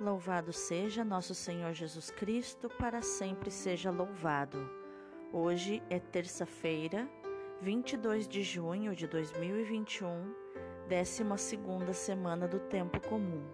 Louvado 0.00 0.52
seja 0.52 1.04
nosso 1.04 1.34
Senhor 1.34 1.72
Jesus 1.74 2.10
Cristo, 2.10 2.68
para 2.68 3.02
sempre 3.02 3.50
seja 3.50 3.90
louvado. 3.90 4.58
Hoje 5.30 5.82
é 5.90 6.00
terça-feira, 6.00 7.08
22 7.60 8.26
de 8.26 8.42
junho 8.42 8.96
de 8.96 9.06
2021, 9.06 10.34
12 10.88 11.94
semana 11.94 12.48
do 12.48 12.58
Tempo 12.58 12.98
Comum. 13.06 13.44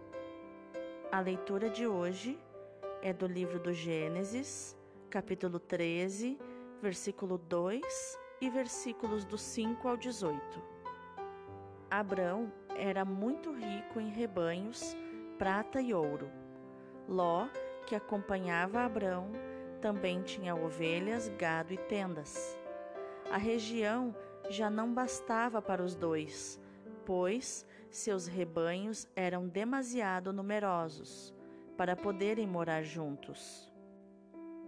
A 1.10 1.20
leitura 1.20 1.68
de 1.68 1.86
hoje 1.86 2.38
é 3.02 3.12
do 3.12 3.26
livro 3.26 3.58
do 3.58 3.72
Gênesis, 3.72 4.76
capítulo 5.10 5.58
13, 5.58 6.38
versículo 6.80 7.36
2 7.36 8.18
e 8.40 8.48
versículos 8.48 9.24
do 9.24 9.36
5 9.36 9.88
ao 9.88 9.96
18. 9.96 10.62
Abrão 11.90 12.50
era 12.76 13.04
muito 13.04 13.52
rico 13.52 14.00
em 14.00 14.08
rebanhos, 14.08 14.96
prata 15.38 15.80
e 15.80 15.94
ouro. 15.94 16.28
Ló, 17.08 17.46
que 17.86 17.94
acompanhava 17.94 18.80
Abrão, 18.80 19.30
também 19.80 20.20
tinha 20.22 20.54
ovelhas, 20.54 21.28
gado 21.38 21.72
e 21.72 21.78
tendas. 21.78 22.58
A 23.30 23.36
região 23.36 24.14
já 24.50 24.68
não 24.68 24.92
bastava 24.92 25.62
para 25.62 25.82
os 25.82 25.94
dois, 25.94 26.60
pois 27.06 27.64
seus 27.88 28.26
rebanhos 28.26 29.08
eram 29.14 29.46
demasiado 29.46 30.32
numerosos 30.32 31.32
para 31.76 31.94
poderem 31.94 32.46
morar 32.46 32.82
juntos. 32.82 33.72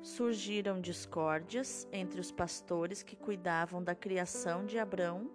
Surgiram 0.00 0.80
discórdias 0.80 1.86
entre 1.92 2.20
os 2.20 2.30
pastores 2.30 3.02
que 3.02 3.16
cuidavam 3.16 3.82
da 3.82 3.94
criação 3.94 4.64
de 4.64 4.78
Abrão 4.78 5.30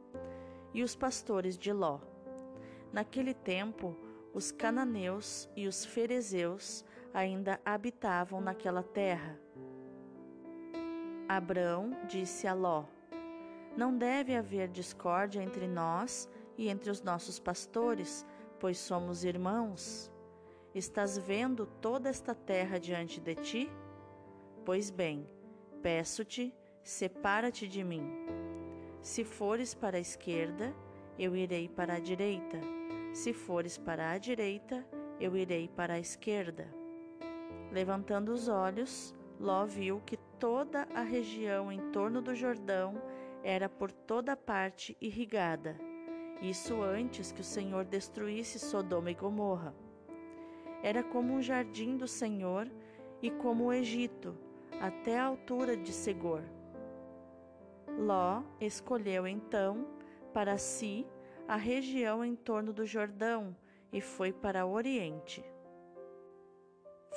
e 0.73 0.81
os 0.81 0.95
pastores 0.95 1.57
de 1.57 1.73
Ló. 1.73 1.99
Naquele 2.91 3.33
tempo, 3.33 3.95
os 4.35 4.51
cananeus 4.51 5.49
e 5.55 5.65
os 5.65 5.85
ferezeus 5.85 6.83
ainda 7.13 7.57
habitavam 7.63 8.41
naquela 8.41 8.83
terra. 8.83 9.39
Abrão 11.25 11.97
disse 12.05 12.45
a 12.45 12.53
Ló: 12.53 12.83
Não 13.77 13.97
deve 13.97 14.35
haver 14.35 14.67
discórdia 14.67 15.41
entre 15.41 15.69
nós 15.69 16.29
e 16.57 16.67
entre 16.67 16.89
os 16.91 17.01
nossos 17.01 17.39
pastores, 17.39 18.25
pois 18.59 18.77
somos 18.77 19.23
irmãos. 19.23 20.11
Estás 20.73 21.17
vendo 21.17 21.65
toda 21.79 22.09
esta 22.09 22.35
terra 22.35 22.77
diante 22.77 23.21
de 23.21 23.35
ti? 23.35 23.71
Pois 24.65 24.89
bem, 24.89 25.29
peço-te, 25.81 26.53
separa-te 26.83 27.69
de 27.69 27.85
mim. 27.85 28.05
Se 29.01 29.23
fores 29.23 29.73
para 29.73 29.95
a 29.95 30.01
esquerda, 30.01 30.75
eu 31.17 31.37
irei 31.37 31.69
para 31.69 31.93
a 31.93 31.99
direita 31.99 32.74
se 33.15 33.31
fores 33.31 33.77
para 33.77 34.11
a 34.11 34.17
direita, 34.17 34.85
eu 35.21 35.37
irei 35.37 35.69
para 35.69 35.93
a 35.93 35.99
esquerda. 35.99 36.67
Levantando 37.71 38.33
os 38.33 38.49
olhos, 38.49 39.15
Ló 39.39 39.65
viu 39.65 40.01
que 40.05 40.17
toda 40.37 40.85
a 40.93 41.01
região 41.01 41.71
em 41.71 41.79
torno 41.91 42.21
do 42.21 42.35
Jordão 42.35 43.01
era 43.41 43.69
por 43.69 43.89
toda 43.89 44.35
parte 44.35 44.97
irrigada. 44.99 45.77
Isso 46.41 46.81
antes 46.81 47.31
que 47.31 47.39
o 47.39 47.43
Senhor 47.43 47.85
destruísse 47.85 48.59
Sodoma 48.59 49.09
e 49.09 49.13
Gomorra. 49.13 49.73
Era 50.83 51.01
como 51.01 51.33
um 51.33 51.41
jardim 51.41 51.95
do 51.95 52.09
Senhor 52.09 52.69
e 53.21 53.31
como 53.31 53.65
o 53.65 53.73
Egito, 53.73 54.37
até 54.81 55.17
a 55.17 55.23
altura 55.23 55.77
de 55.77 55.93
Segor. 55.93 56.43
Ló 57.97 58.43
escolheu 58.59 59.25
então 59.25 59.87
para 60.33 60.57
si 60.57 61.07
a 61.47 61.55
região 61.55 62.25
em 62.25 62.35
torno 62.35 62.73
do 62.73 62.85
Jordão 62.85 63.55
e 63.91 64.01
foi 64.01 64.33
para 64.33 64.65
o 64.65 64.73
Oriente. 64.73 65.45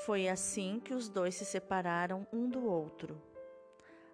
Foi 0.04 0.28
assim 0.28 0.80
que 0.80 0.92
os 0.92 1.08
dois 1.08 1.34
se 1.34 1.44
separaram 1.44 2.26
um 2.32 2.48
do 2.48 2.64
outro. 2.66 3.20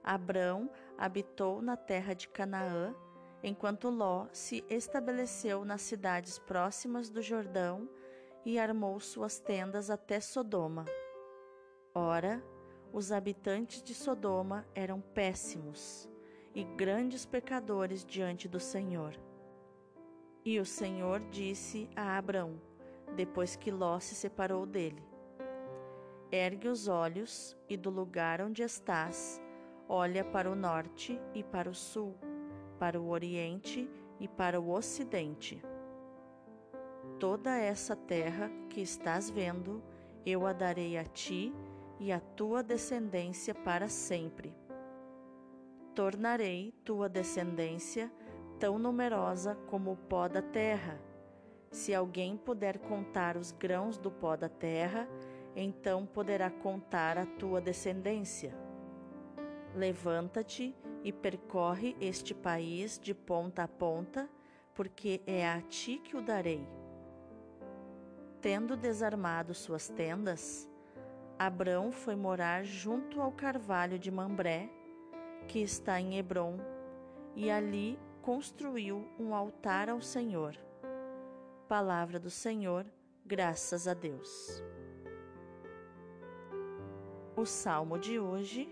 Abrão 0.02 0.70
habitou 0.96 1.60
na 1.60 1.76
terra 1.76 2.14
de 2.14 2.28
Canaã, 2.28 2.94
enquanto 3.42 3.90
Ló 3.90 4.26
se 4.32 4.64
estabeleceu 4.70 5.64
nas 5.64 5.82
cidades 5.82 6.38
próximas 6.38 7.10
do 7.10 7.20
Jordão 7.20 7.88
e 8.44 8.58
armou 8.58 9.00
suas 9.00 9.38
tendas 9.38 9.90
até 9.90 10.20
Sodoma. 10.20 10.84
Ora, 11.94 12.42
os 12.92 13.10
habitantes 13.10 13.82
de 13.82 13.94
Sodoma 13.94 14.66
eram 14.74 15.00
péssimos 15.00 16.08
e 16.54 16.62
grandes 16.62 17.26
pecadores 17.26 18.04
diante 18.04 18.48
do 18.48 18.60
Senhor. 18.60 19.18
E 20.44 20.60
o 20.60 20.66
Senhor 20.66 21.20
disse 21.30 21.88
a 21.96 22.18
Abrão, 22.18 22.60
depois 23.16 23.56
que 23.56 23.70
Ló 23.70 23.98
se 23.98 24.14
separou 24.14 24.66
dele: 24.66 25.02
Ergue 26.30 26.68
os 26.68 26.86
olhos 26.86 27.56
e 27.66 27.78
do 27.78 27.88
lugar 27.88 28.42
onde 28.42 28.62
estás, 28.62 29.40
olha 29.88 30.22
para 30.22 30.50
o 30.50 30.54
norte 30.54 31.18
e 31.34 31.42
para 31.42 31.70
o 31.70 31.74
sul, 31.74 32.14
para 32.78 33.00
o 33.00 33.08
oriente 33.08 33.88
e 34.20 34.28
para 34.28 34.60
o 34.60 34.70
ocidente. 34.70 35.62
Toda 37.18 37.56
essa 37.56 37.96
terra 37.96 38.50
que 38.68 38.82
estás 38.82 39.30
vendo, 39.30 39.82
eu 40.26 40.46
a 40.46 40.52
darei 40.52 40.98
a 40.98 41.04
ti 41.04 41.54
e 41.98 42.12
à 42.12 42.20
tua 42.20 42.62
descendência 42.62 43.54
para 43.54 43.88
sempre. 43.88 44.54
Tornarei 45.94 46.74
tua 46.84 47.08
descendência 47.08 48.12
tão 48.64 48.78
numerosa 48.78 49.58
como 49.66 49.92
o 49.92 49.96
pó 49.96 50.26
da 50.26 50.40
terra. 50.40 50.98
Se 51.70 51.94
alguém 51.94 52.34
puder 52.34 52.78
contar 52.78 53.36
os 53.36 53.52
grãos 53.52 53.98
do 53.98 54.10
pó 54.10 54.36
da 54.36 54.48
terra, 54.48 55.06
então 55.54 56.06
poderá 56.06 56.48
contar 56.48 57.18
a 57.18 57.26
tua 57.26 57.60
descendência. 57.60 58.56
Levanta-te 59.74 60.74
e 61.02 61.12
percorre 61.12 61.94
este 62.00 62.32
país 62.32 62.98
de 62.98 63.12
ponta 63.12 63.64
a 63.64 63.68
ponta, 63.68 64.30
porque 64.74 65.20
é 65.26 65.46
a 65.46 65.60
ti 65.60 65.98
que 66.02 66.16
o 66.16 66.22
darei. 66.22 66.66
Tendo 68.40 68.78
desarmado 68.78 69.52
suas 69.52 69.90
tendas, 69.90 70.66
Abrão 71.38 71.92
foi 71.92 72.16
morar 72.16 72.64
junto 72.64 73.20
ao 73.20 73.30
carvalho 73.30 73.98
de 73.98 74.10
Mambré, 74.10 74.70
que 75.48 75.58
está 75.58 76.00
em 76.00 76.16
Hebron, 76.16 76.56
e 77.36 77.50
ali 77.50 77.98
construiu 78.24 79.06
um 79.20 79.34
altar 79.34 79.90
ao 79.90 80.00
Senhor. 80.00 80.56
Palavra 81.68 82.18
do 82.18 82.30
Senhor, 82.30 82.86
graças 83.22 83.86
a 83.86 83.92
Deus. 83.92 84.64
O 87.36 87.44
salmo 87.44 87.98
de 87.98 88.18
hoje 88.18 88.66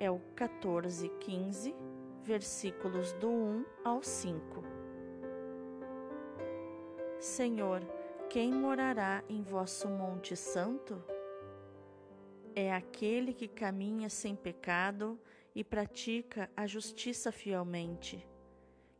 é 0.00 0.10
o 0.10 0.18
14, 0.34 1.06
15, 1.20 1.76
versículos 2.22 3.12
do 3.12 3.28
1 3.28 3.64
ao 3.84 4.02
5. 4.02 4.64
Senhor, 7.18 7.82
quem 8.30 8.54
morará 8.54 9.22
em 9.28 9.42
vosso 9.42 9.86
Monte 9.86 10.34
Santo? 10.34 11.04
É 12.54 12.72
aquele 12.72 13.34
que 13.34 13.48
caminha 13.48 14.08
sem 14.08 14.34
pecado 14.34 15.20
e 15.54 15.62
pratica 15.62 16.48
a 16.56 16.66
justiça 16.66 17.30
fielmente 17.30 18.31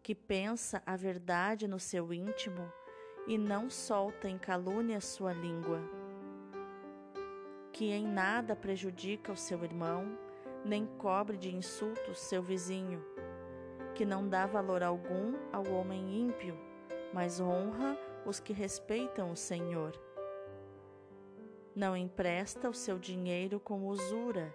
que 0.02 0.16
pensa 0.16 0.82
a 0.84 0.96
verdade 0.96 1.68
no 1.68 1.78
seu 1.78 2.12
íntimo 2.12 2.70
e 3.26 3.38
não 3.38 3.70
solta 3.70 4.28
em 4.28 4.36
calúnia 4.36 5.00
sua 5.00 5.32
língua, 5.32 5.80
que 7.72 7.92
em 7.92 8.04
nada 8.04 8.56
prejudica 8.56 9.30
o 9.30 9.36
seu 9.36 9.62
irmão, 9.62 10.18
nem 10.64 10.86
cobre 10.98 11.36
de 11.36 11.54
insultos 11.54 12.18
seu 12.18 12.42
vizinho, 12.42 13.00
que 13.94 14.04
não 14.04 14.28
dá 14.28 14.44
valor 14.44 14.82
algum 14.82 15.34
ao 15.52 15.64
homem 15.72 16.20
ímpio, 16.20 16.58
mas 17.14 17.40
honra 17.40 17.96
os 18.26 18.40
que 18.40 18.52
respeitam 18.52 19.30
o 19.30 19.36
Senhor. 19.36 19.92
Não 21.76 21.96
empresta 21.96 22.68
o 22.68 22.74
seu 22.74 22.98
dinheiro 22.98 23.60
com 23.60 23.86
usura, 23.86 24.52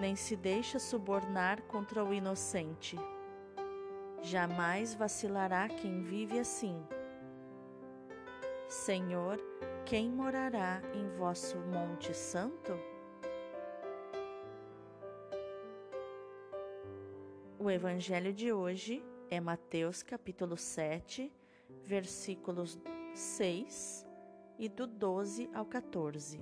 nem 0.00 0.16
se 0.16 0.34
deixa 0.34 0.80
subornar 0.80 1.62
contra 1.62 2.04
o 2.04 2.12
inocente 2.12 2.98
Jamais 4.24 4.94
vacilará 4.94 5.68
quem 5.68 6.00
vive 6.00 6.38
assim. 6.38 6.82
Senhor, 8.66 9.38
quem 9.84 10.10
morará 10.10 10.80
em 10.94 11.06
vosso 11.18 11.58
Monte 11.58 12.14
Santo? 12.14 12.72
O 17.58 17.70
Evangelho 17.70 18.32
de 18.32 18.50
hoje 18.50 19.04
é 19.30 19.38
Mateus 19.40 20.02
capítulo 20.02 20.56
7, 20.56 21.30
versículos 21.82 22.80
6 23.14 24.06
e 24.58 24.70
do 24.70 24.86
12 24.86 25.50
ao 25.52 25.66
14. 25.66 26.40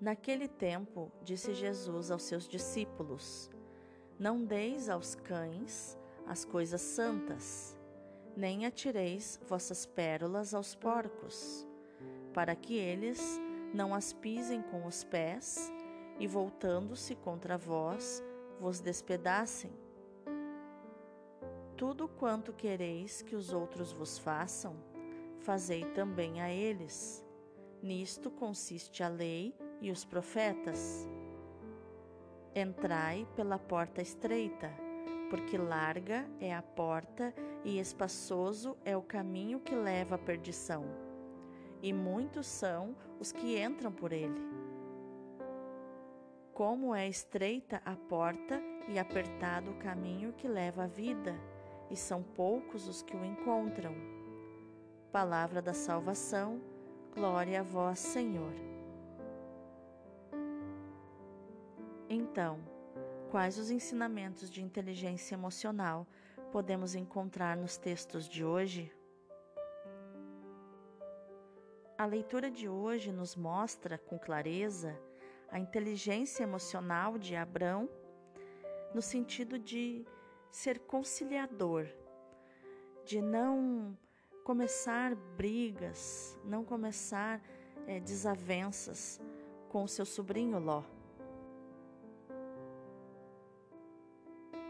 Naquele 0.00 0.48
tempo, 0.48 1.12
disse 1.22 1.54
Jesus 1.54 2.10
aos 2.10 2.24
seus 2.24 2.48
discípulos: 2.48 3.48
não 4.18 4.44
deis 4.44 4.88
aos 4.88 5.14
cães 5.14 5.96
as 6.26 6.44
coisas 6.44 6.80
santas, 6.80 7.78
nem 8.36 8.66
atireis 8.66 9.40
vossas 9.48 9.86
pérolas 9.86 10.52
aos 10.52 10.74
porcos, 10.74 11.66
para 12.34 12.54
que 12.54 12.74
eles 12.74 13.40
não 13.72 13.94
as 13.94 14.12
pisem 14.12 14.60
com 14.60 14.86
os 14.86 15.04
pés 15.04 15.72
e, 16.18 16.26
voltando-se 16.26 17.14
contra 17.14 17.56
vós, 17.56 18.22
vos 18.60 18.80
despedacem. 18.80 19.72
Tudo 21.76 22.08
quanto 22.08 22.52
quereis 22.52 23.22
que 23.22 23.36
os 23.36 23.52
outros 23.52 23.92
vos 23.92 24.18
façam, 24.18 24.76
fazei 25.38 25.84
também 25.92 26.40
a 26.40 26.52
eles. 26.52 27.24
Nisto 27.80 28.30
consiste 28.30 29.02
a 29.02 29.08
lei 29.08 29.54
e 29.80 29.90
os 29.90 30.04
profetas. 30.04 31.08
Entrai 32.60 33.24
pela 33.36 33.56
porta 33.56 34.02
estreita, 34.02 34.68
porque 35.30 35.56
larga 35.56 36.26
é 36.40 36.52
a 36.52 36.60
porta 36.60 37.32
e 37.64 37.78
espaçoso 37.78 38.76
é 38.84 38.96
o 38.96 39.02
caminho 39.02 39.60
que 39.60 39.76
leva 39.76 40.16
à 40.16 40.18
perdição, 40.18 40.84
e 41.80 41.92
muitos 41.92 42.48
são 42.48 42.96
os 43.20 43.30
que 43.30 43.62
entram 43.62 43.92
por 43.92 44.12
ele. 44.12 44.42
Como 46.52 46.92
é 46.92 47.06
estreita 47.06 47.80
a 47.84 47.94
porta 47.94 48.60
e 48.88 48.98
apertado 48.98 49.70
o 49.70 49.78
caminho 49.78 50.32
que 50.32 50.48
leva 50.48 50.82
à 50.82 50.86
vida, 50.88 51.36
e 51.88 51.94
são 51.94 52.24
poucos 52.24 52.88
os 52.88 53.02
que 53.02 53.16
o 53.16 53.24
encontram. 53.24 53.94
Palavra 55.12 55.62
da 55.62 55.72
salvação, 55.72 56.60
glória 57.14 57.60
a 57.60 57.62
vós, 57.62 58.00
Senhor. 58.00 58.52
Então, 62.08 62.58
quais 63.30 63.58
os 63.58 63.70
ensinamentos 63.70 64.48
de 64.48 64.62
inteligência 64.62 65.34
emocional 65.34 66.06
podemos 66.50 66.94
encontrar 66.94 67.56
nos 67.56 67.76
textos 67.76 68.26
de 68.26 68.42
hoje? 68.42 68.90
A 71.98 72.06
leitura 72.06 72.50
de 72.50 72.66
hoje 72.66 73.12
nos 73.12 73.36
mostra 73.36 73.98
com 73.98 74.18
clareza 74.18 74.98
a 75.50 75.58
inteligência 75.58 76.44
emocional 76.44 77.18
de 77.18 77.36
Abrão 77.36 77.90
no 78.94 79.02
sentido 79.02 79.58
de 79.58 80.06
ser 80.50 80.78
conciliador, 80.78 81.86
de 83.04 83.20
não 83.20 83.96
começar 84.44 85.14
brigas, 85.14 86.38
não 86.42 86.64
começar 86.64 87.42
é, 87.86 88.00
desavenças 88.00 89.20
com 89.68 89.86
seu 89.86 90.06
sobrinho 90.06 90.58
Ló. 90.58 90.82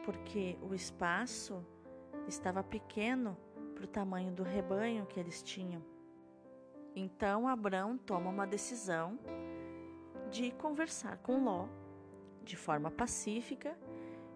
Porque 0.09 0.57
o 0.63 0.75
espaço 0.75 1.63
estava 2.27 2.63
pequeno 2.63 3.37
para 3.75 3.85
o 3.85 3.87
tamanho 3.87 4.33
do 4.33 4.43
rebanho 4.43 5.05
que 5.05 5.21
eles 5.21 5.43
tinham. 5.43 5.85
Então 6.97 7.47
Abraão 7.47 7.99
toma 7.99 8.31
uma 8.31 8.47
decisão 8.47 9.19
de 10.31 10.51
conversar 10.53 11.19
com 11.19 11.45
Ló 11.45 11.69
de 12.43 12.57
forma 12.57 12.91
pacífica 12.91 13.79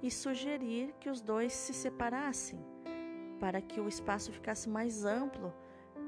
e 0.03 0.11
sugerir 0.11 0.95
que 1.01 1.09
os 1.09 1.23
dois 1.23 1.55
se 1.55 1.73
separassem, 1.73 2.61
para 3.41 3.63
que 3.63 3.81
o 3.81 3.89
espaço 3.89 4.31
ficasse 4.31 4.69
mais 4.69 5.07
amplo 5.07 5.55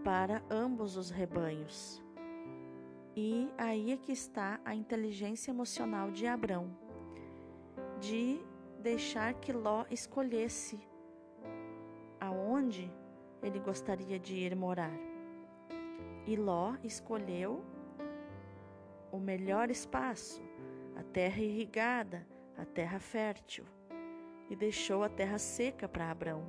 para 0.05 0.43
ambos 0.51 0.99
os 0.99 1.09
rebanhos. 1.09 2.05
E 3.17 3.51
aí 3.57 3.93
é 3.93 3.97
que 3.97 4.13
está 4.13 4.61
a 4.63 4.75
inteligência 4.75 5.51
emocional 5.51 6.11
de 6.11 6.27
Abrão, 6.27 6.71
de 7.99 8.45
deixar 8.85 9.33
que 9.33 9.51
Ló 9.51 9.87
escolhesse 9.91 10.79
aonde 12.21 12.93
ele 13.43 13.59
gostaria 13.59 14.19
de 14.19 14.35
ir 14.37 14.55
morar. 14.55 14.93
E 16.27 16.37
Ló 16.37 16.75
escolheu 16.85 17.65
o 19.11 19.19
melhor 19.19 19.71
espaço, 19.71 20.43
a 20.97 21.03
terra 21.03 21.41
irrigada, 21.41 22.27
a 22.59 22.67
terra 22.67 23.01
fértil, 23.01 23.65
e 24.51 24.55
deixou 24.55 25.03
a 25.03 25.09
terra 25.09 25.39
seca 25.39 25.89
para 25.89 26.11
Abrão. 26.11 26.45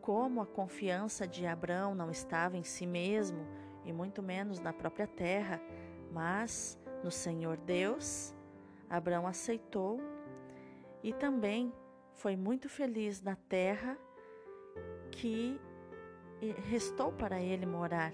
Como 0.00 0.40
a 0.40 0.46
confiança 0.46 1.28
de 1.28 1.46
Abrão 1.46 1.94
não 1.94 2.10
estava 2.10 2.56
em 2.56 2.64
si 2.64 2.86
mesmo 2.86 3.46
e 3.84 3.92
muito 3.92 4.20
menos 4.20 4.58
na 4.58 4.72
própria 4.72 5.06
terra, 5.06 5.62
mas 6.10 6.76
no 7.04 7.10
Senhor 7.10 7.56
Deus, 7.56 8.34
Abrão 8.88 9.28
aceitou 9.28 10.09
e 11.02 11.12
também 11.12 11.72
foi 12.14 12.36
muito 12.36 12.68
feliz 12.68 13.22
na 13.22 13.36
terra 13.36 13.98
que 15.10 15.60
restou 16.68 17.12
para 17.12 17.40
ele 17.40 17.66
morar. 17.66 18.12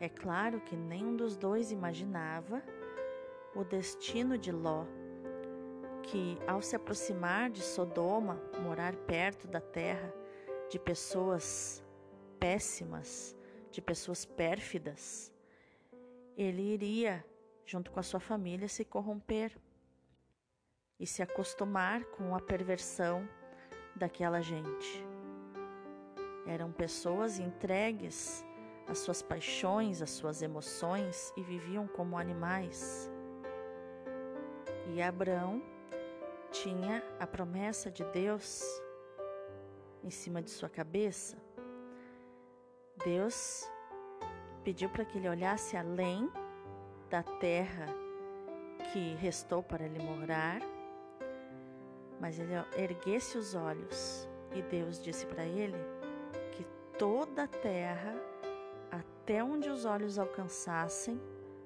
É 0.00 0.08
claro 0.08 0.60
que 0.60 0.76
nenhum 0.76 1.14
dos 1.16 1.36
dois 1.36 1.70
imaginava 1.70 2.62
o 3.54 3.64
destino 3.64 4.36
de 4.36 4.50
Ló, 4.50 4.84
que 6.02 6.36
ao 6.46 6.60
se 6.60 6.74
aproximar 6.74 7.50
de 7.50 7.62
Sodoma, 7.62 8.40
morar 8.62 8.96
perto 8.96 9.46
da 9.46 9.60
terra 9.60 10.12
de 10.68 10.78
pessoas 10.78 11.84
péssimas, 12.40 13.36
de 13.70 13.80
pessoas 13.80 14.24
pérfidas, 14.24 15.32
ele 16.36 16.62
iria, 16.62 17.24
junto 17.64 17.92
com 17.92 18.00
a 18.00 18.02
sua 18.02 18.20
família, 18.20 18.66
se 18.68 18.84
corromper 18.84 19.56
e 21.02 21.06
se 21.06 21.20
acostumar 21.20 22.04
com 22.04 22.32
a 22.32 22.40
perversão 22.40 23.28
daquela 23.96 24.40
gente. 24.40 25.04
Eram 26.46 26.70
pessoas 26.70 27.40
entregues 27.40 28.44
às 28.86 28.98
suas 28.98 29.20
paixões, 29.20 30.00
às 30.00 30.10
suas 30.10 30.42
emoções 30.42 31.32
e 31.36 31.42
viviam 31.42 31.88
como 31.88 32.16
animais. 32.16 33.10
E 34.94 35.02
Abraão 35.02 35.60
tinha 36.52 37.02
a 37.18 37.26
promessa 37.26 37.90
de 37.90 38.04
Deus 38.04 38.62
em 40.04 40.10
cima 40.10 40.40
de 40.40 40.50
sua 40.50 40.68
cabeça. 40.68 41.36
Deus 43.04 43.68
pediu 44.62 44.88
para 44.88 45.04
que 45.04 45.18
ele 45.18 45.28
olhasse 45.28 45.76
além 45.76 46.30
da 47.10 47.24
terra 47.24 47.86
que 48.92 49.14
restou 49.16 49.64
para 49.64 49.84
ele 49.84 49.98
morar 49.98 50.60
mas 52.22 52.38
ele 52.38 52.52
erguesse 52.76 53.36
os 53.36 53.56
olhos. 53.56 54.28
E 54.54 54.62
Deus 54.62 55.02
disse 55.02 55.26
para 55.26 55.44
ele 55.44 55.76
que 56.52 56.64
toda 56.96 57.42
a 57.42 57.48
terra, 57.48 58.14
até 58.92 59.42
onde 59.42 59.68
os 59.68 59.84
olhos 59.84 60.20
alcançassem, 60.20 61.20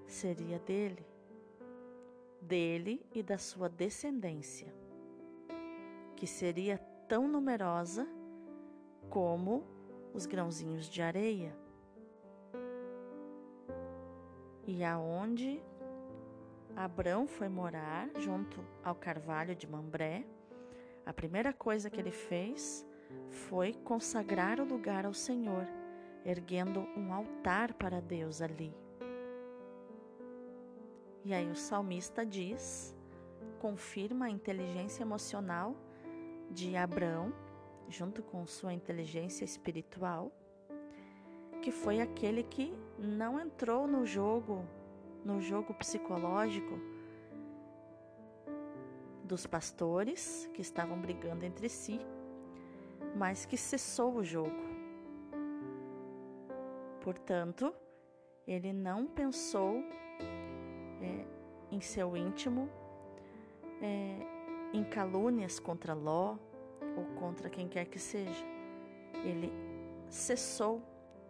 seria 0.06 0.58
dele, 0.60 1.06
dele 2.40 3.04
e 3.12 3.22
da 3.22 3.36
sua 3.36 3.68
descendência, 3.68 4.72
que 6.16 6.26
seria 6.26 6.78
tão 7.06 7.28
numerosa 7.28 8.08
como 9.10 9.62
os 10.14 10.25
grãozinhos 10.25 10.88
de 10.88 11.02
areia. 11.02 11.54
E 14.66 14.82
aonde 14.82 15.62
Abrão 16.75 17.26
foi 17.26 17.48
morar, 17.48 18.08
junto 18.18 18.64
ao 18.82 18.94
carvalho 18.94 19.54
de 19.54 19.66
Mambré, 19.66 20.25
a 21.06 21.12
primeira 21.12 21.52
coisa 21.52 21.88
que 21.88 22.00
ele 22.00 22.10
fez 22.10 22.84
foi 23.30 23.72
consagrar 23.72 24.60
o 24.60 24.64
lugar 24.64 25.06
ao 25.06 25.14
Senhor, 25.14 25.64
erguendo 26.25 26.80
um 26.96 27.12
altar 27.12 27.72
para 27.75 28.00
Deus 28.00 28.42
ali. 28.42 28.75
E 31.25 31.32
aí 31.32 31.48
o 31.48 31.54
salmista 31.54 32.26
diz, 32.26 32.94
confirma 33.60 34.26
a 34.26 34.30
inteligência 34.30 35.04
emocional 35.04 35.76
de 36.50 36.76
Abraão, 36.76 37.32
junto 37.88 38.20
com 38.20 38.44
sua 38.44 38.72
inteligência 38.72 39.44
espiritual, 39.44 40.32
que 41.62 41.70
foi 41.70 42.00
aquele 42.00 42.42
que 42.42 42.75
não 42.98 43.38
entrou 43.38 43.86
no 43.86 44.04
jogo, 44.04 44.64
no 45.25 45.40
jogo 45.40 45.72
psicológico 45.75 46.95
dos 49.26 49.47
pastores 49.47 50.49
que 50.54 50.62
estavam 50.62 50.99
brigando 50.99 51.45
entre 51.45 51.68
si, 51.68 52.00
mas 53.14 53.45
que 53.45 53.56
cessou 53.56 54.14
o 54.14 54.25
jogo. 54.25 54.64
Portanto, 57.02 57.75
ele 58.47 58.73
não 58.73 59.06
pensou 59.06 59.83
é, 61.02 61.26
em 61.71 61.80
seu 61.80 62.16
íntimo, 62.16 62.71
é, 63.83 64.18
em 64.73 64.85
calúnias 64.85 65.59
contra 65.59 65.92
Ló 65.92 66.37
ou 66.97 67.04
contra 67.18 67.50
quem 67.50 67.68
quer 67.68 67.87
que 67.87 67.99
seja. 67.99 68.45
Ele 69.25 69.52
cessou 70.09 70.83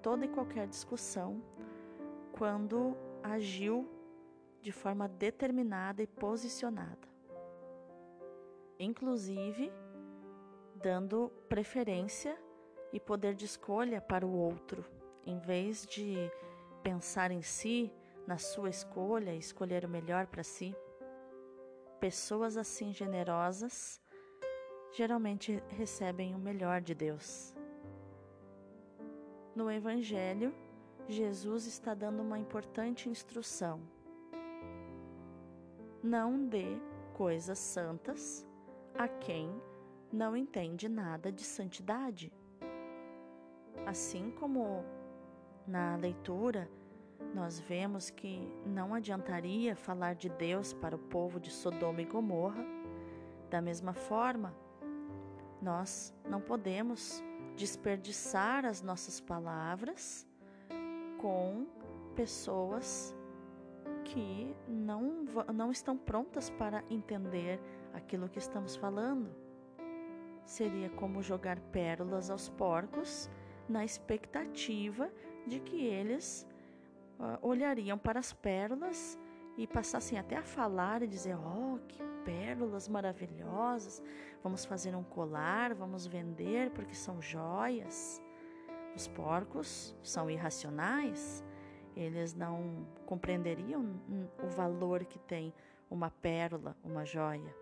toda 0.03 0.25
e 0.25 0.29
qualquer 0.29 0.67
discussão 0.67 1.43
quando 2.33 2.97
agiu 3.23 3.89
de 4.61 4.71
forma 4.71 5.09
determinada 5.09 6.03
e 6.03 6.07
posicionada 6.07 7.16
inclusive 8.79 9.73
dando 10.75 11.31
preferência 11.49 12.39
e 12.93 13.01
poder 13.01 13.35
de 13.35 13.45
escolha 13.45 14.01
para 14.01 14.27
o 14.27 14.33
outro 14.33 14.85
em 15.27 15.39
vez 15.41 15.85
de 15.85 16.31
pensar 16.83 17.33
em 17.33 17.43
si, 17.43 17.93
na 18.27 18.39
sua 18.39 18.71
escolha, 18.71 19.35
escolher 19.35 19.85
o 19.85 19.89
melhor 19.89 20.27
para 20.29 20.45
si. 20.45 20.75
Pessoas 21.99 22.57
assim 22.57 22.93
generosas 22.93 24.01
geralmente 24.93 25.61
recebem 25.71 26.35
o 26.35 26.39
melhor 26.39 26.81
de 26.81 26.95
Deus. 26.95 27.53
No 29.55 29.71
Evangelho, 29.71 30.55
Jesus 31.09 31.67
está 31.67 31.93
dando 31.93 32.23
uma 32.23 32.39
importante 32.39 33.09
instrução. 33.09 33.81
Não 36.03 36.47
dê 36.47 36.79
coisas 37.15 37.59
santas 37.59 38.46
a 38.99 39.09
quem 39.09 39.51
não 40.13 40.37
entende 40.37 40.89
nada 40.89 41.31
de 41.31 41.43
santidade. 41.43 42.33
Assim 43.85 44.31
como 44.31 44.85
na 45.67 45.97
leitura 45.97 46.71
nós 47.35 47.59
vemos 47.59 48.11
que 48.11 48.51
não 48.65 48.95
adiantaria 48.95 49.75
falar 49.75 50.15
de 50.15 50.29
Deus 50.29 50.73
para 50.73 50.95
o 50.97 50.99
povo 50.99 51.41
de 51.41 51.51
Sodoma 51.51 52.01
e 52.01 52.05
Gomorra, 52.05 52.65
da 53.51 53.61
mesma 53.61 53.93
forma, 53.93 54.55
nós 55.61 56.15
não 56.29 56.41
podemos 56.41 57.23
desperdiçar 57.57 58.65
as 58.65 58.83
nossas 58.83 59.21
palavras 59.21 60.27
com 61.19 61.67
pessoas 62.15 63.16
que 64.07 64.55
não, 64.69 65.25
não 65.53 65.71
estão 65.73 65.97
prontas 65.99 66.49
para 66.49 66.85
entender 66.89 67.61
aquilo 67.93 68.29
que 68.29 68.39
estamos 68.39 68.77
falando. 68.77 69.35
Seria 70.45 70.89
como 70.91 71.23
jogar 71.23 71.59
pérolas 71.73 72.31
aos 72.31 72.49
porcos 72.49 73.29
na 73.69 73.85
expectativa 73.85 75.11
de 75.45 75.59
que 75.59 75.85
eles 75.85 76.47
uh, 77.19 77.45
olhariam 77.47 77.99
para 77.99 78.21
as 78.21 78.33
pérolas 78.33 79.19
e 79.57 79.67
passassem 79.67 80.19
até 80.19 80.37
a 80.37 80.43
falar 80.45 81.03
e 81.03 81.09
dizer: 81.09 81.37
Oh, 81.37 81.81
que 81.89 82.01
pérolas 82.25 82.89
maravilhosas! 82.89 84.01
Vamos 84.41 84.65
fazer 84.65 84.95
um 84.95 85.03
colar, 85.03 85.75
vamos 85.75 86.07
vender 86.07 86.71
porque 86.71 86.95
são 86.95 87.21
joias. 87.21 88.23
Os 88.95 89.09
porcos 89.09 89.97
são 90.01 90.31
irracionais, 90.31 91.45
eles 91.97 92.35
não 92.35 92.87
compreenderiam 93.07 93.85
o 94.43 94.49
valor 94.49 95.05
que 95.05 95.19
tem 95.19 95.53
uma 95.91 96.11
pérola, 96.11 96.77
uma 96.85 97.05
joia. 97.05 97.55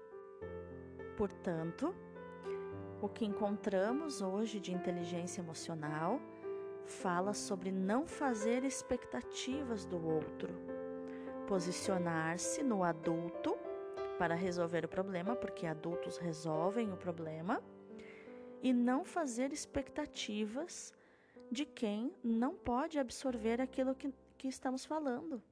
Portanto, 1.16 1.94
o 3.00 3.08
que 3.08 3.24
encontramos 3.24 4.20
hoje 4.20 4.58
de 4.58 4.72
inteligência 4.72 5.40
emocional 5.40 6.20
fala 6.84 7.32
sobre 7.32 7.70
não 7.70 8.06
fazer 8.06 8.64
expectativas 8.64 9.84
do 9.84 10.04
outro, 10.04 10.52
posicionar-se 11.46 12.62
no 12.62 12.82
adulto 12.82 13.56
para 14.18 14.34
resolver 14.34 14.84
o 14.84 14.88
problema, 14.88 15.34
porque 15.36 15.66
adultos 15.66 16.18
resolvem 16.18 16.92
o 16.92 16.96
problema, 16.96 17.62
e 18.62 18.72
não 18.72 19.04
fazer 19.04 19.52
expectativas 19.52 20.92
de 21.50 21.66
quem 21.66 22.10
não 22.22 22.54
pode 22.54 22.98
absorver 22.98 23.60
aquilo 23.60 23.94
que, 23.94 24.12
que 24.44 24.48
estamos 24.48 24.84
falando. 24.84 25.42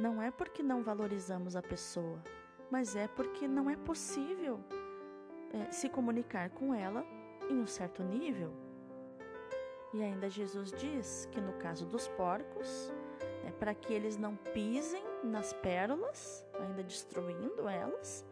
Não 0.00 0.20
é 0.20 0.28
porque 0.28 0.60
não 0.60 0.82
valorizamos 0.82 1.54
a 1.54 1.62
pessoa, 1.62 2.20
mas 2.68 2.96
é 2.96 3.06
porque 3.06 3.46
não 3.46 3.70
é 3.70 3.76
possível 3.76 4.58
é, 5.52 5.70
se 5.70 5.88
comunicar 5.88 6.50
com 6.50 6.74
ela 6.74 7.06
em 7.48 7.60
um 7.60 7.66
certo 7.68 8.02
nível. 8.02 8.52
E 9.92 10.02
ainda 10.02 10.28
Jesus 10.28 10.72
diz 10.72 11.28
que 11.30 11.40
no 11.40 11.52
caso 11.52 11.86
dos 11.86 12.08
porcos, 12.08 12.92
é 13.46 13.52
para 13.52 13.72
que 13.72 13.92
eles 13.92 14.16
não 14.16 14.34
pisem 14.34 15.04
nas 15.22 15.52
pérolas, 15.52 16.44
ainda 16.58 16.82
destruindo 16.82 17.68
elas, 17.68 18.26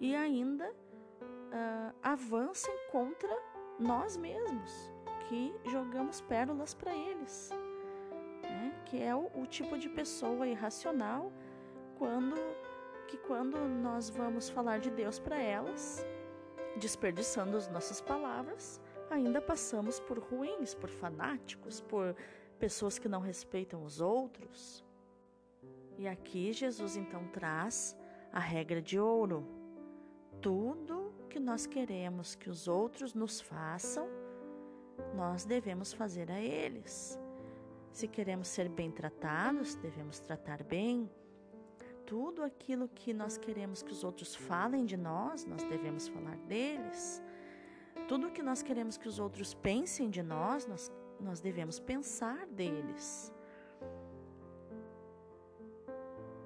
e 0.00 0.14
ainda 0.14 0.70
uh, 0.70 1.94
avancem 2.02 2.74
contra 2.90 3.36
nós 3.78 4.16
mesmos, 4.16 4.90
que 5.28 5.54
jogamos 5.66 6.22
pérolas 6.22 6.72
para 6.72 6.96
eles? 6.96 7.52
Que 8.94 9.02
é 9.02 9.12
o, 9.12 9.28
o 9.34 9.44
tipo 9.44 9.76
de 9.76 9.88
pessoa 9.88 10.46
irracional 10.46 11.32
quando 11.98 12.36
que 13.08 13.16
quando 13.16 13.58
nós 13.58 14.08
vamos 14.08 14.48
falar 14.48 14.78
de 14.78 14.88
Deus 14.88 15.18
para 15.18 15.36
elas, 15.36 16.06
desperdiçando 16.76 17.56
as 17.56 17.68
nossas 17.68 18.00
palavras, 18.00 18.80
ainda 19.10 19.40
passamos 19.42 19.98
por 19.98 20.20
ruins, 20.20 20.76
por 20.76 20.88
fanáticos, 20.88 21.80
por 21.80 22.14
pessoas 22.56 22.96
que 22.96 23.08
não 23.08 23.20
respeitam 23.20 23.82
os 23.82 24.00
outros. 24.00 24.84
E 25.98 26.06
aqui 26.06 26.52
Jesus 26.52 26.96
então 26.96 27.26
traz 27.32 27.96
a 28.32 28.38
regra 28.38 28.80
de 28.80 28.98
ouro. 28.98 29.44
Tudo 30.40 31.12
que 31.28 31.40
nós 31.40 31.66
queremos 31.66 32.36
que 32.36 32.48
os 32.48 32.68
outros 32.68 33.12
nos 33.12 33.40
façam, 33.40 34.08
nós 35.16 35.44
devemos 35.44 35.92
fazer 35.92 36.30
a 36.30 36.40
eles. 36.40 37.18
Se 37.94 38.08
queremos 38.08 38.48
ser 38.48 38.68
bem 38.68 38.90
tratados, 38.90 39.76
devemos 39.76 40.18
tratar 40.18 40.64
bem. 40.64 41.08
Tudo 42.04 42.42
aquilo 42.42 42.88
que 42.88 43.14
nós 43.14 43.38
queremos 43.38 43.84
que 43.84 43.92
os 43.92 44.02
outros 44.02 44.34
falem 44.34 44.84
de 44.84 44.96
nós, 44.96 45.44
nós 45.44 45.62
devemos 45.62 46.08
falar 46.08 46.36
deles. 46.38 47.22
Tudo 48.08 48.26
o 48.26 48.32
que 48.32 48.42
nós 48.42 48.64
queremos 48.64 48.96
que 48.96 49.06
os 49.06 49.20
outros 49.20 49.54
pensem 49.54 50.10
de 50.10 50.24
nós, 50.24 50.66
nós, 50.66 50.92
nós 51.20 51.40
devemos 51.40 51.78
pensar 51.78 52.44
deles. 52.48 53.32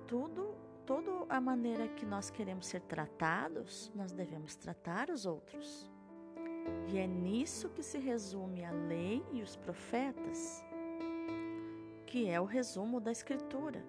Tudo, 0.06 0.54
toda 0.84 1.10
a 1.30 1.40
maneira 1.40 1.88
que 1.88 2.04
nós 2.04 2.28
queremos 2.28 2.66
ser 2.66 2.82
tratados, 2.82 3.90
nós 3.94 4.12
devemos 4.12 4.54
tratar 4.54 5.08
os 5.08 5.24
outros. 5.24 5.90
E 6.88 6.98
é 6.98 7.06
nisso 7.06 7.70
que 7.70 7.82
se 7.82 7.96
resume 7.96 8.66
a 8.66 8.70
lei 8.70 9.24
e 9.32 9.40
os 9.40 9.56
profetas, 9.56 10.62
que 12.08 12.26
é 12.26 12.40
o 12.40 12.46
resumo 12.46 13.00
da 13.00 13.12
Escritura, 13.12 13.84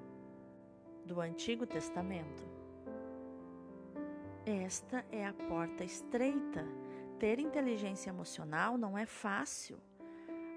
do 1.05 1.21
Antigo 1.21 1.65
Testamento. 1.65 2.45
Esta 4.45 5.05
é 5.09 5.25
a 5.25 5.31
porta 5.31 5.85
estreita 5.85 6.67
ter 7.17 7.39
inteligência 7.39 8.09
emocional 8.09 8.77
não 8.77 8.97
é 8.97 9.05
fácil. 9.05 9.77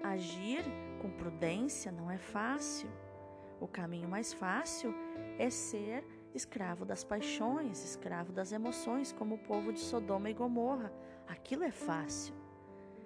Agir 0.03 0.65
com 1.01 1.09
prudência 1.09 1.89
não 1.89 2.11
é 2.11 2.17
fácil. 2.17 2.89
O 3.61 3.67
caminho 3.67 4.09
mais 4.09 4.33
fácil 4.33 4.93
é 5.39 5.49
ser 5.49 6.05
escravo 6.35 6.83
das 6.83 7.05
paixões, 7.05 7.81
escravo 7.81 8.33
das 8.33 8.51
emoções, 8.51 9.13
como 9.13 9.35
o 9.35 9.39
povo 9.39 9.71
de 9.71 9.79
Sodoma 9.79 10.29
e 10.29 10.33
Gomorra. 10.33 10.91
Aquilo 11.29 11.63
é 11.63 11.71
fácil. 11.71 12.35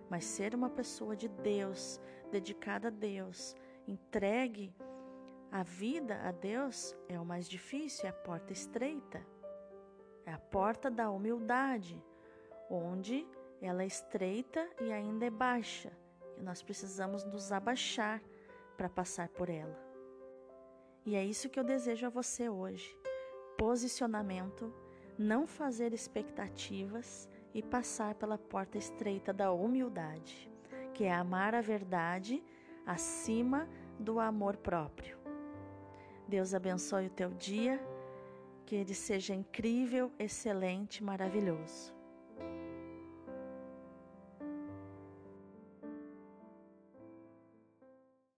Mas 0.09 0.25
ser 0.25 0.55
uma 0.55 0.69
pessoa 0.69 1.15
de 1.15 1.27
Deus, 1.27 2.01
dedicada 2.31 2.87
a 2.87 2.91
Deus, 2.91 3.55
entregue 3.87 4.75
a 5.51 5.63
vida 5.63 6.19
a 6.23 6.31
Deus, 6.31 6.95
é 7.07 7.19
o 7.19 7.25
mais 7.25 7.47
difícil, 7.47 8.05
é 8.05 8.09
a 8.09 8.13
porta 8.13 8.51
estreita. 8.51 9.25
É 10.25 10.31
a 10.31 10.37
porta 10.37 10.91
da 10.91 11.09
humildade, 11.09 12.03
onde 12.69 13.25
ela 13.61 13.83
é 13.83 13.87
estreita 13.87 14.67
e 14.81 14.91
ainda 14.91 15.25
é 15.25 15.29
baixa, 15.29 15.91
e 16.37 16.41
nós 16.41 16.61
precisamos 16.61 17.23
nos 17.23 17.51
abaixar 17.51 18.21
para 18.75 18.89
passar 18.89 19.29
por 19.29 19.49
ela. 19.49 19.75
E 21.05 21.15
é 21.15 21.23
isso 21.23 21.49
que 21.49 21.57
eu 21.57 21.63
desejo 21.63 22.05
a 22.05 22.09
você 22.09 22.49
hoje: 22.49 22.93
posicionamento, 23.57 24.73
não 25.17 25.47
fazer 25.47 25.93
expectativas 25.93 27.29
e 27.53 27.63
passar 27.63 28.13
pela 28.15 28.37
porta 28.37 28.77
estreita 28.77 29.31
da 29.31 29.51
humildade, 29.51 30.51
que 30.93 31.05
é 31.05 31.13
amar 31.13 31.55
a 31.55 31.61
verdade 31.61 32.43
acima 32.87 33.67
do 33.99 34.19
amor 34.19 34.55
próprio. 34.57 35.17
Deus 36.27 36.53
abençoe 36.53 37.07
o 37.07 37.11
teu 37.11 37.29
dia, 37.31 37.79
que 38.65 38.75
ele 38.75 38.93
seja 38.93 39.33
incrível, 39.33 40.11
excelente, 40.17 41.03
maravilhoso. 41.03 41.96